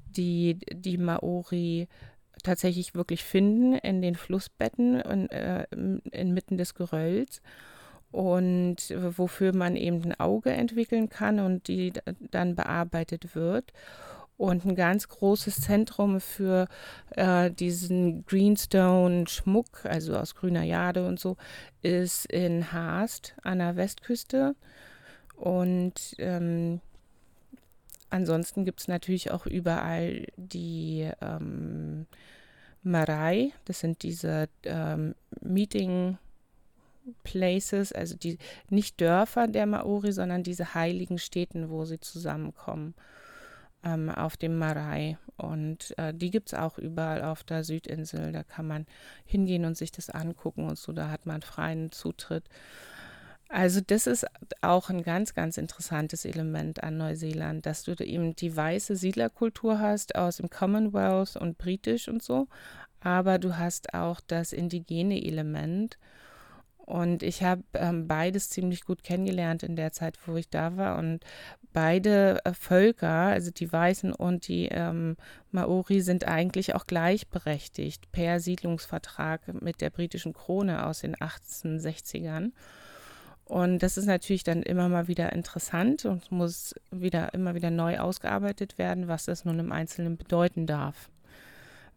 die 0.05 0.57
die 0.73 0.97
Maori 0.97 1.87
tatsächlich 2.43 2.93
wirklich 2.93 3.23
finden 3.23 3.73
in 3.73 4.01
den 4.01 4.15
Flussbetten 4.15 5.01
und 5.01 5.29
äh, 5.31 5.65
inmitten 6.11 6.57
des 6.57 6.73
Gerölls 6.73 7.41
und 8.11 8.77
wofür 9.17 9.55
man 9.55 9.77
eben 9.77 10.03
ein 10.03 10.19
Auge 10.19 10.51
entwickeln 10.51 11.07
kann 11.07 11.39
und 11.39 11.69
die 11.69 11.93
dann 12.31 12.55
bearbeitet 12.55 13.33
wird. 13.33 13.71
Und 14.39 14.63
ein 14.63 14.75
ganz 14.75 15.09
großes 15.09 15.59
Zentrum 15.59 16.21
für 16.21 16.69
äh, 17.17 17.51
diesen 17.51 18.25
Greenstone-Schmuck, 18.25 19.83
also 19.83 20.15
aus 20.15 20.33
grüner 20.33 20.63
Jade 20.63 21.05
und 21.05 21.19
so, 21.19 21.35
ist 21.81 22.25
in 22.27 22.71
Haast 22.71 23.35
an 23.43 23.59
der 23.59 23.75
Westküste. 23.75 24.55
Und 25.35 26.15
ähm, 26.19 26.79
ansonsten 28.09 28.63
gibt 28.63 28.79
es 28.79 28.87
natürlich 28.87 29.29
auch 29.31 29.45
überall 29.45 30.25
die 30.37 31.11
ähm, 31.19 32.05
Marei, 32.81 33.51
das 33.65 33.81
sind 33.81 34.03
diese 34.03 34.47
ähm, 34.63 35.15
Meeting 35.41 36.17
Places, 37.25 37.91
also 37.91 38.15
die 38.15 38.37
nicht 38.69 39.01
Dörfer 39.01 39.47
der 39.47 39.65
Maori, 39.65 40.13
sondern 40.13 40.43
diese 40.43 40.75
heiligen 40.75 41.17
Städten, 41.17 41.69
wo 41.69 41.83
sie 41.83 41.99
zusammenkommen 41.99 42.93
ähm, 43.83 44.09
auf 44.09 44.37
dem 44.37 44.57
Marei. 44.57 45.17
Und 45.37 45.97
äh, 45.97 46.13
die 46.13 46.31
gibt 46.31 46.49
es 46.49 46.53
auch 46.53 46.77
überall 46.77 47.23
auf 47.23 47.43
der 47.43 47.63
Südinsel. 47.63 48.31
Da 48.31 48.43
kann 48.43 48.67
man 48.67 48.85
hingehen 49.25 49.65
und 49.65 49.77
sich 49.77 49.91
das 49.91 50.09
angucken 50.09 50.65
und 50.65 50.77
so. 50.77 50.91
Da 50.91 51.09
hat 51.09 51.25
man 51.25 51.41
freien 51.41 51.91
Zutritt. 51.91 52.43
Also 53.49 53.81
das 53.81 54.05
ist 54.05 54.27
auch 54.61 54.91
ein 54.91 55.01
ganz, 55.01 55.33
ganz 55.33 55.57
interessantes 55.57 56.23
Element 56.23 56.83
an 56.83 56.97
Neuseeland, 56.97 57.65
dass 57.65 57.81
du 57.83 57.93
eben 57.93 58.35
die 58.35 58.55
weiße 58.55 58.95
Siedlerkultur 58.95 59.79
hast 59.79 60.15
aus 60.15 60.37
dem 60.37 60.51
Commonwealth 60.51 61.35
und 61.35 61.57
britisch 61.57 62.07
und 62.07 62.21
so, 62.21 62.47
aber 63.01 63.39
du 63.39 63.57
hast 63.57 63.95
auch 63.95 64.21
das 64.21 64.53
indigene 64.53 65.25
Element 65.25 65.97
und 66.89 67.21
ich 67.21 67.43
habe 67.43 67.61
ähm, 67.75 68.07
beides 68.07 68.49
ziemlich 68.49 68.83
gut 68.83 69.03
kennengelernt 69.03 69.61
in 69.61 69.75
der 69.75 69.91
Zeit, 69.91 70.17
wo 70.25 70.35
ich 70.37 70.49
da 70.49 70.75
war. 70.75 70.97
Und 70.97 71.23
beide 71.71 72.43
äh, 72.45 72.53
Völker, 72.55 73.07
also 73.07 73.51
die 73.51 73.71
Weißen 73.71 74.11
und 74.11 74.47
die 74.47 74.69
ähm, 74.69 75.15
Maori, 75.51 76.01
sind 76.01 76.27
eigentlich 76.27 76.73
auch 76.73 76.87
gleichberechtigt 76.87 78.11
per 78.11 78.39
Siedlungsvertrag 78.39 79.61
mit 79.61 79.81
der 79.81 79.91
britischen 79.91 80.33
Krone 80.33 80.87
aus 80.87 81.01
den 81.01 81.15
1860ern. 81.15 82.53
Und 83.45 83.83
das 83.83 83.99
ist 83.99 84.07
natürlich 84.07 84.43
dann 84.43 84.63
immer 84.63 84.89
mal 84.89 85.07
wieder 85.07 85.31
interessant 85.33 86.05
und 86.05 86.31
muss 86.31 86.73
wieder 86.89 87.35
immer 87.35 87.53
wieder 87.53 87.69
neu 87.69 87.99
ausgearbeitet 87.99 88.79
werden, 88.79 89.07
was 89.07 89.25
das 89.25 89.45
nun 89.45 89.59
im 89.59 89.71
Einzelnen 89.71 90.17
bedeuten 90.17 90.65
darf. 90.65 91.11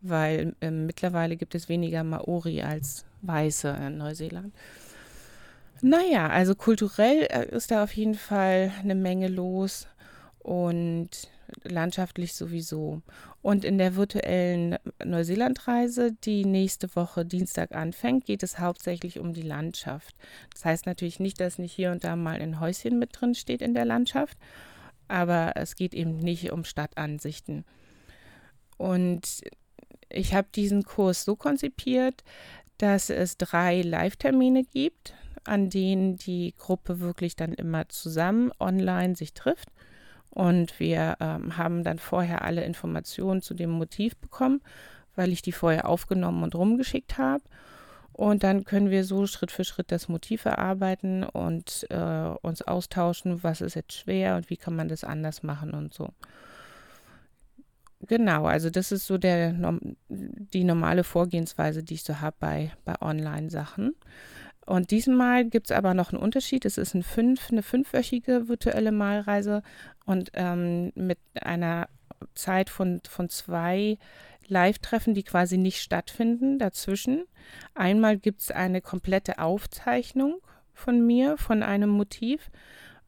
Weil 0.02 0.54
äh, 0.60 0.70
mittlerweile 0.70 1.38
gibt 1.38 1.54
es 1.54 1.70
weniger 1.70 2.04
Maori 2.04 2.60
als 2.60 3.06
Weiße 3.22 3.70
in 3.86 3.96
Neuseeland. 3.96 4.52
Naja, 5.84 6.28
also 6.28 6.54
kulturell 6.54 7.26
äh, 7.28 7.48
ist 7.50 7.72
da 7.72 7.82
auf 7.82 7.92
jeden 7.96 8.14
Fall 8.14 8.72
eine 8.80 8.94
Menge 8.94 9.26
los 9.26 9.88
und 10.38 11.08
landschaftlich 11.64 12.34
sowieso. 12.34 13.02
Und 13.42 13.64
in 13.64 13.78
der 13.78 13.96
virtuellen 13.96 14.76
Neuseelandreise, 15.04 16.12
die 16.12 16.44
nächste 16.44 16.94
Woche 16.94 17.24
Dienstag 17.24 17.72
anfängt, 17.72 18.26
geht 18.26 18.44
es 18.44 18.60
hauptsächlich 18.60 19.18
um 19.18 19.32
die 19.32 19.42
Landschaft. 19.42 20.14
Das 20.54 20.64
heißt 20.64 20.86
natürlich 20.86 21.18
nicht, 21.18 21.40
dass 21.40 21.58
nicht 21.58 21.72
hier 21.72 21.90
und 21.90 22.04
da 22.04 22.14
mal 22.14 22.40
ein 22.40 22.60
Häuschen 22.60 23.00
mit 23.00 23.20
drin 23.20 23.34
steht 23.34 23.60
in 23.60 23.74
der 23.74 23.84
Landschaft, 23.84 24.38
aber 25.08 25.54
es 25.56 25.74
geht 25.74 25.94
eben 25.94 26.16
nicht 26.16 26.52
um 26.52 26.64
Stadtansichten. 26.64 27.64
Und 28.78 29.42
ich 30.08 30.32
habe 30.32 30.46
diesen 30.54 30.84
Kurs 30.84 31.24
so 31.24 31.34
konzipiert, 31.34 32.22
dass 32.78 33.10
es 33.10 33.36
drei 33.36 33.82
Live-Termine 33.82 34.62
gibt 34.62 35.14
an 35.44 35.70
denen 35.70 36.16
die 36.16 36.54
Gruppe 36.56 37.00
wirklich 37.00 37.36
dann 37.36 37.52
immer 37.52 37.88
zusammen 37.88 38.52
online 38.60 39.16
sich 39.16 39.34
trifft. 39.34 39.68
Und 40.30 40.80
wir 40.80 41.16
ähm, 41.20 41.58
haben 41.58 41.84
dann 41.84 41.98
vorher 41.98 42.42
alle 42.42 42.64
Informationen 42.64 43.42
zu 43.42 43.54
dem 43.54 43.70
Motiv 43.70 44.16
bekommen, 44.16 44.62
weil 45.14 45.30
ich 45.30 45.42
die 45.42 45.52
vorher 45.52 45.88
aufgenommen 45.88 46.42
und 46.42 46.54
rumgeschickt 46.54 47.18
habe. 47.18 47.44
Und 48.12 48.42
dann 48.42 48.64
können 48.64 48.90
wir 48.90 49.04
so 49.04 49.26
Schritt 49.26 49.50
für 49.50 49.64
Schritt 49.64 49.90
das 49.90 50.08
Motiv 50.08 50.44
erarbeiten 50.44 51.24
und 51.24 51.86
äh, 51.90 52.34
uns 52.42 52.62
austauschen, 52.62 53.42
was 53.42 53.60
ist 53.60 53.74
jetzt 53.74 53.94
schwer 53.94 54.36
und 54.36 54.50
wie 54.50 54.56
kann 54.56 54.76
man 54.76 54.88
das 54.88 55.02
anders 55.04 55.42
machen 55.42 55.72
und 55.72 55.94
so. 55.94 56.10
Genau, 58.06 58.46
also 58.46 58.68
das 58.68 58.90
ist 58.90 59.06
so 59.06 59.16
der, 59.16 59.54
die 60.08 60.64
normale 60.64 61.04
Vorgehensweise, 61.04 61.82
die 61.82 61.94
ich 61.94 62.02
so 62.02 62.20
habe 62.20 62.36
bei, 62.38 62.72
bei 62.84 63.00
Online-Sachen. 63.00 63.94
Und 64.66 64.90
diesmal 64.90 65.44
gibt 65.44 65.70
es 65.70 65.76
aber 65.76 65.94
noch 65.94 66.12
einen 66.12 66.22
Unterschied. 66.22 66.64
Es 66.64 66.78
ist 66.78 66.94
ein 66.94 67.02
fünf, 67.02 67.50
eine 67.50 67.62
fünfwöchige 67.62 68.48
virtuelle 68.48 68.92
Malreise 68.92 69.62
und 70.04 70.30
ähm, 70.34 70.92
mit 70.94 71.18
einer 71.40 71.88
Zeit 72.34 72.70
von, 72.70 73.00
von 73.08 73.28
zwei 73.28 73.98
Live-Treffen, 74.46 75.14
die 75.14 75.24
quasi 75.24 75.58
nicht 75.58 75.80
stattfinden 75.80 76.58
dazwischen. 76.58 77.24
Einmal 77.74 78.18
gibt 78.18 78.42
es 78.42 78.50
eine 78.50 78.80
komplette 78.80 79.38
Aufzeichnung 79.38 80.40
von 80.74 81.04
mir, 81.04 81.36
von 81.38 81.62
einem 81.62 81.90
Motiv, 81.90 82.50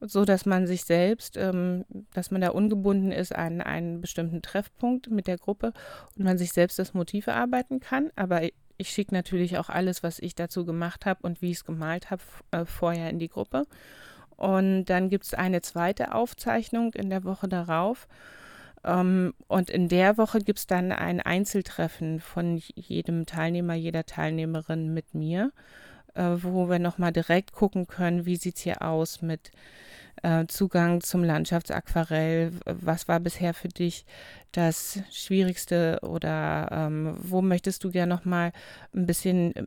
so 0.00 0.25
dass 0.25 0.46
man 0.46 0.66
sich 0.66 0.84
selbst, 0.84 1.37
ähm, 1.37 1.84
dass 2.12 2.30
man 2.30 2.40
da 2.40 2.50
ungebunden 2.50 3.12
ist 3.12 3.34
an 3.34 3.61
einen 3.61 4.00
bestimmten 4.00 4.42
Treffpunkt 4.42 5.11
mit 5.11 5.26
der 5.26 5.38
Gruppe 5.38 5.73
und 6.16 6.25
man 6.25 6.37
sich 6.37 6.52
selbst 6.52 6.78
das 6.78 6.94
Motiv 6.94 7.26
erarbeiten 7.26 7.80
kann. 7.80 8.11
Aber 8.16 8.42
ich 8.76 8.90
schicke 8.90 9.14
natürlich 9.14 9.58
auch 9.58 9.68
alles, 9.68 10.02
was 10.02 10.18
ich 10.18 10.34
dazu 10.34 10.64
gemacht 10.64 11.06
habe 11.06 11.20
und 11.22 11.42
wie 11.42 11.50
ich 11.50 11.58
es 11.58 11.64
gemalt 11.64 12.10
habe, 12.10 12.22
äh, 12.50 12.64
vorher 12.64 13.10
in 13.10 13.18
die 13.18 13.28
Gruppe. 13.28 13.66
Und 14.36 14.86
dann 14.86 15.10
gibt 15.10 15.24
es 15.24 15.34
eine 15.34 15.62
zweite 15.62 16.14
Aufzeichnung 16.14 16.92
in 16.92 17.10
der 17.10 17.24
Woche 17.24 17.48
darauf. 17.48 18.08
Ähm, 18.84 19.34
und 19.46 19.70
in 19.70 19.88
der 19.88 20.18
Woche 20.18 20.40
gibt 20.40 20.58
es 20.58 20.66
dann 20.66 20.92
ein 20.92 21.20
Einzeltreffen 21.20 22.20
von 22.20 22.60
jedem 22.74 23.26
Teilnehmer, 23.26 23.74
jeder 23.74 24.04
Teilnehmerin 24.04 24.92
mit 24.92 25.14
mir, 25.14 25.52
äh, 26.14 26.36
wo 26.36 26.68
wir 26.68 26.78
nochmal 26.78 27.12
direkt 27.12 27.52
gucken 27.52 27.86
können, 27.86 28.26
wie 28.26 28.36
sieht 28.36 28.56
es 28.56 28.62
hier 28.62 28.82
aus 28.82 29.22
mit 29.22 29.52
äh, 30.22 30.46
Zugang 30.46 31.00
zum 31.00 31.24
Landschaftsaquarell. 31.24 32.52
Was 32.66 33.08
war 33.08 33.20
bisher 33.20 33.54
für 33.54 33.68
dich 33.68 34.04
das 34.56 35.00
Schwierigste 35.11 35.99
oder 36.02 36.68
ähm, 36.70 37.16
wo 37.18 37.42
möchtest 37.42 37.82
du 37.82 37.90
gerne 37.90 38.14
noch 38.14 38.25
mal 38.25 38.52
ein 38.94 39.04
bisschen 39.04 39.54
äh, 39.56 39.64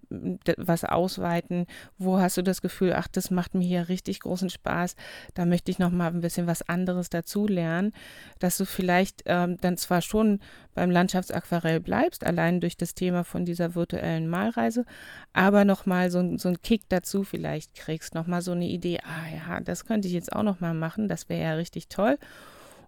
was 0.57 0.85
ausweiten? 0.85 1.65
Wo 1.97 2.19
hast 2.19 2.37
du 2.37 2.41
das 2.41 2.61
Gefühl, 2.61 2.93
ach, 2.93 3.07
das 3.09 3.29
macht 3.29 3.53
mir 3.53 3.65
hier 3.65 3.89
richtig 3.89 4.21
großen 4.21 4.49
Spaß, 4.49 4.95
da 5.33 5.45
möchte 5.45 5.71
ich 5.71 5.79
noch 5.79 5.91
mal 5.91 6.07
ein 6.07 6.21
bisschen 6.21 6.47
was 6.47 6.67
anderes 6.69 7.09
dazu 7.09 7.47
lernen, 7.47 7.91
dass 8.39 8.57
du 8.57 8.65
vielleicht 8.65 9.23
ähm, 9.25 9.57
dann 9.59 9.75
zwar 9.75 10.01
schon 10.01 10.39
beim 10.73 10.89
Landschaftsaquarell 10.89 11.81
bleibst, 11.81 12.25
allein 12.25 12.61
durch 12.61 12.77
das 12.77 12.95
Thema 12.95 13.25
von 13.25 13.43
dieser 13.43 13.75
virtuellen 13.75 14.29
Malreise, 14.29 14.85
aber 15.33 15.65
noch 15.65 15.85
mal 15.85 16.09
so, 16.09 16.37
so 16.37 16.47
einen 16.47 16.61
Kick 16.61 16.83
dazu 16.87 17.23
vielleicht 17.23 17.75
kriegst, 17.75 18.15
noch 18.15 18.27
mal 18.27 18.41
so 18.41 18.53
eine 18.53 18.67
Idee, 18.67 18.99
ah 19.03 19.35
ja, 19.35 19.59
das 19.59 19.85
könnte 19.85 20.07
ich 20.07 20.13
jetzt 20.13 20.31
auch 20.31 20.43
noch 20.43 20.61
mal 20.61 20.73
machen, 20.73 21.09
das 21.09 21.27
wäre 21.27 21.43
ja 21.43 21.53
richtig 21.55 21.89
toll. 21.89 22.17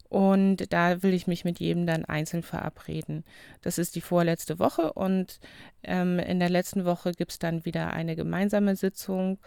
Und 0.10 0.74
da 0.74 1.04
will 1.04 1.14
ich 1.14 1.28
mich 1.28 1.46
mit 1.46 1.60
jedem 1.60 1.86
dann 1.86 2.04
einzeln 2.04 2.42
verabreden. 2.42 3.24
Das 3.62 3.78
ist 3.78 3.96
die 3.96 4.02
vorletzte 4.02 4.58
Woche 4.58 4.94
und 4.94 5.40
ähm, 5.84 6.18
in 6.18 6.40
der 6.40 6.50
letzten 6.50 6.84
Woche 6.84 7.12
gibt 7.12 7.32
es 7.32 7.40
dann 7.40 7.64
wieder 7.64 7.94
eine 7.94 8.16
gemeinsame 8.16 8.76
Sitzung, 8.76 9.38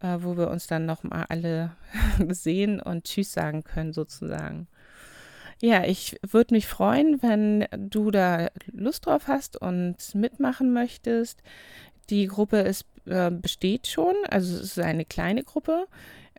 äh, 0.00 0.18
wo 0.20 0.36
wir 0.36 0.48
uns 0.48 0.68
dann 0.68 0.86
nochmal 0.86 1.26
alle 1.28 1.72
sehen 2.28 2.80
und 2.80 3.04
Tschüss 3.04 3.32
sagen 3.32 3.64
können 3.64 3.92
sozusagen. 3.92 4.68
Ja, 5.60 5.84
ich 5.84 6.16
würde 6.22 6.54
mich 6.54 6.66
freuen, 6.66 7.22
wenn 7.22 7.66
du 7.76 8.10
da 8.10 8.48
Lust 8.72 9.06
drauf 9.06 9.26
hast 9.26 9.60
und 9.60 9.96
mitmachen 10.14 10.72
möchtest. 10.72 11.42
Die 12.10 12.26
Gruppe 12.26 12.58
ist, 12.58 12.84
äh, 13.06 13.30
besteht 13.30 13.86
schon, 13.86 14.14
also 14.28 14.54
es 14.54 14.62
ist 14.62 14.78
eine 14.78 15.04
kleine 15.04 15.42
Gruppe. 15.42 15.86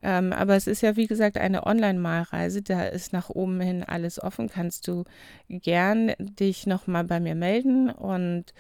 Ähm, 0.04 0.32
aber 0.34 0.56
es 0.56 0.68
ist 0.68 0.82
ja, 0.82 0.96
wie 0.96 1.08
gesagt, 1.08 1.38
eine 1.38 1.66
Online-Malreise. 1.66 2.62
Da 2.62 2.84
ist 2.84 3.14
nach 3.14 3.30
oben 3.30 3.60
hin 3.62 3.84
alles 3.84 4.22
offen. 4.22 4.50
Kannst 4.50 4.88
du 4.88 5.06
gern 5.50 6.14
dich 6.20 6.68
nochmal 6.68 7.04
bei 7.04 7.20
mir 7.20 7.36
melden 7.36 7.90
und 7.90 8.54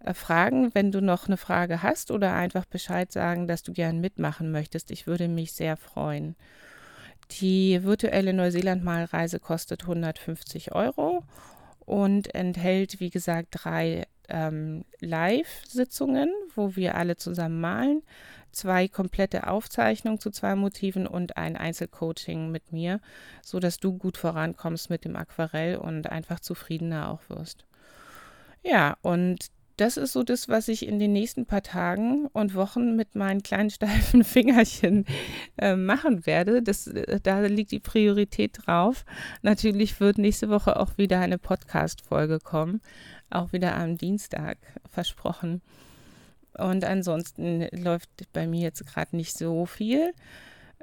äh, 0.00 0.14
fragen, 0.14 0.74
wenn 0.74 0.92
du 0.92 1.00
noch 1.00 1.26
eine 1.26 1.36
Frage 1.36 1.82
hast 1.82 2.10
oder 2.10 2.34
einfach 2.34 2.64
Bescheid 2.64 3.12
sagen, 3.12 3.46
dass 3.46 3.62
du 3.62 3.72
gern 3.72 4.00
mitmachen 4.00 4.50
möchtest. 4.50 4.90
Ich 4.90 5.06
würde 5.06 5.28
mich 5.28 5.52
sehr 5.52 5.76
freuen. 5.76 6.36
Die 7.40 7.84
virtuelle 7.84 8.32
Neuseeland-Malreise 8.32 9.38
kostet 9.38 9.82
150 9.82 10.72
Euro 10.74 11.24
und 11.80 12.34
enthält, 12.34 13.00
wie 13.00 13.10
gesagt, 13.10 13.48
drei 13.52 14.06
ähm, 14.28 14.84
Live-Sitzungen, 15.00 16.30
wo 16.54 16.76
wir 16.76 16.94
alle 16.94 17.16
zusammen 17.16 17.60
malen, 17.60 18.02
zwei 18.52 18.88
komplette 18.88 19.46
Aufzeichnungen 19.46 20.20
zu 20.20 20.30
zwei 20.30 20.54
Motiven 20.54 21.06
und 21.06 21.36
ein 21.36 21.56
Einzelcoaching 21.56 22.50
mit 22.50 22.72
mir, 22.72 23.00
sodass 23.42 23.78
du 23.78 23.96
gut 23.96 24.16
vorankommst 24.16 24.90
mit 24.90 25.04
dem 25.04 25.16
Aquarell 25.16 25.76
und 25.76 26.08
einfach 26.08 26.40
zufriedener 26.40 27.10
auch 27.10 27.20
wirst. 27.28 27.64
Ja, 28.62 28.96
und 29.02 29.50
das 29.78 29.96
ist 29.96 30.12
so 30.12 30.24
das, 30.24 30.48
was 30.48 30.66
ich 30.68 30.86
in 30.86 30.98
den 30.98 31.12
nächsten 31.12 31.46
paar 31.46 31.62
Tagen 31.62 32.26
und 32.32 32.54
Wochen 32.54 32.96
mit 32.96 33.14
meinen 33.14 33.42
kleinen 33.42 33.70
steifen 33.70 34.24
Fingerchen 34.24 35.06
äh, 35.56 35.76
machen 35.76 36.26
werde. 36.26 36.62
Das, 36.62 36.88
äh, 36.88 37.20
da 37.22 37.40
liegt 37.40 37.70
die 37.70 37.80
Priorität 37.80 38.66
drauf. 38.66 39.04
Natürlich 39.42 40.00
wird 40.00 40.18
nächste 40.18 40.48
Woche 40.48 40.78
auch 40.78 40.98
wieder 40.98 41.20
eine 41.20 41.38
Podcast-Folge 41.38 42.40
kommen. 42.40 42.80
Auch 43.30 43.52
wieder 43.52 43.76
am 43.76 43.96
Dienstag 43.96 44.58
versprochen. 44.90 45.62
Und 46.58 46.84
ansonsten 46.84 47.66
läuft 47.72 48.10
bei 48.32 48.46
mir 48.46 48.60
jetzt 48.60 48.86
gerade 48.86 49.16
nicht 49.16 49.36
so 49.36 49.66
viel. 49.66 50.12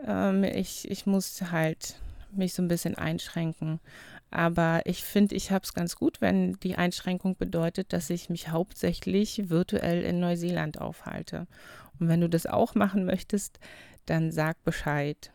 Ähm, 0.06 0.44
ich, 0.44 0.90
ich 0.90 1.06
muss 1.06 1.42
halt 1.52 1.96
mich 2.32 2.54
so 2.54 2.62
ein 2.62 2.68
bisschen 2.68 2.96
einschränken. 2.96 3.80
Aber 4.32 4.82
ich 4.86 5.04
finde, 5.04 5.36
ich 5.36 5.52
habe 5.52 5.64
es 5.64 5.74
ganz 5.74 5.96
gut, 5.96 6.20
wenn 6.20 6.54
die 6.60 6.76
Einschränkung 6.76 7.38
bedeutet, 7.38 7.94
dass 7.94 8.10
ich 8.10 8.30
mich 8.30 8.50
hauptsächlich 8.50 9.50
virtuell 9.50 10.04
in 10.04 10.20
Neuseeland 10.20 10.82
aufhalte. 10.82 11.48
Und 12.00 12.10
wenn 12.10 12.22
du 12.22 12.30
das 12.30 12.46
auch 12.46 12.76
machen 12.76 13.06
möchtest, 13.06 13.60
dann 14.06 14.32
sag 14.32 14.62
Bescheid. 14.64 15.32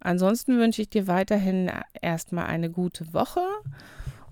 Ansonsten 0.00 0.58
wünsche 0.58 0.82
ich 0.82 0.90
dir 0.90 1.08
weiterhin 1.08 1.70
erstmal 2.00 2.46
eine 2.46 2.70
gute 2.70 3.12
Woche 3.12 3.40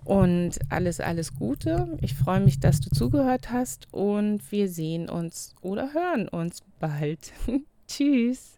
und 0.06 0.58
alles, 0.68 1.00
alles 1.00 1.34
Gute. 1.34 1.98
Ich 2.00 2.14
freue 2.14 2.40
mich, 2.40 2.60
dass 2.60 2.80
du 2.80 2.90
zugehört 2.90 3.50
hast 3.50 3.92
und 3.92 4.40
wir 4.52 4.68
sehen 4.68 5.10
uns 5.10 5.54
oder 5.60 5.92
hören 5.92 6.28
uns 6.28 6.62
bald. 6.78 7.32
Tschüss. 7.88 8.54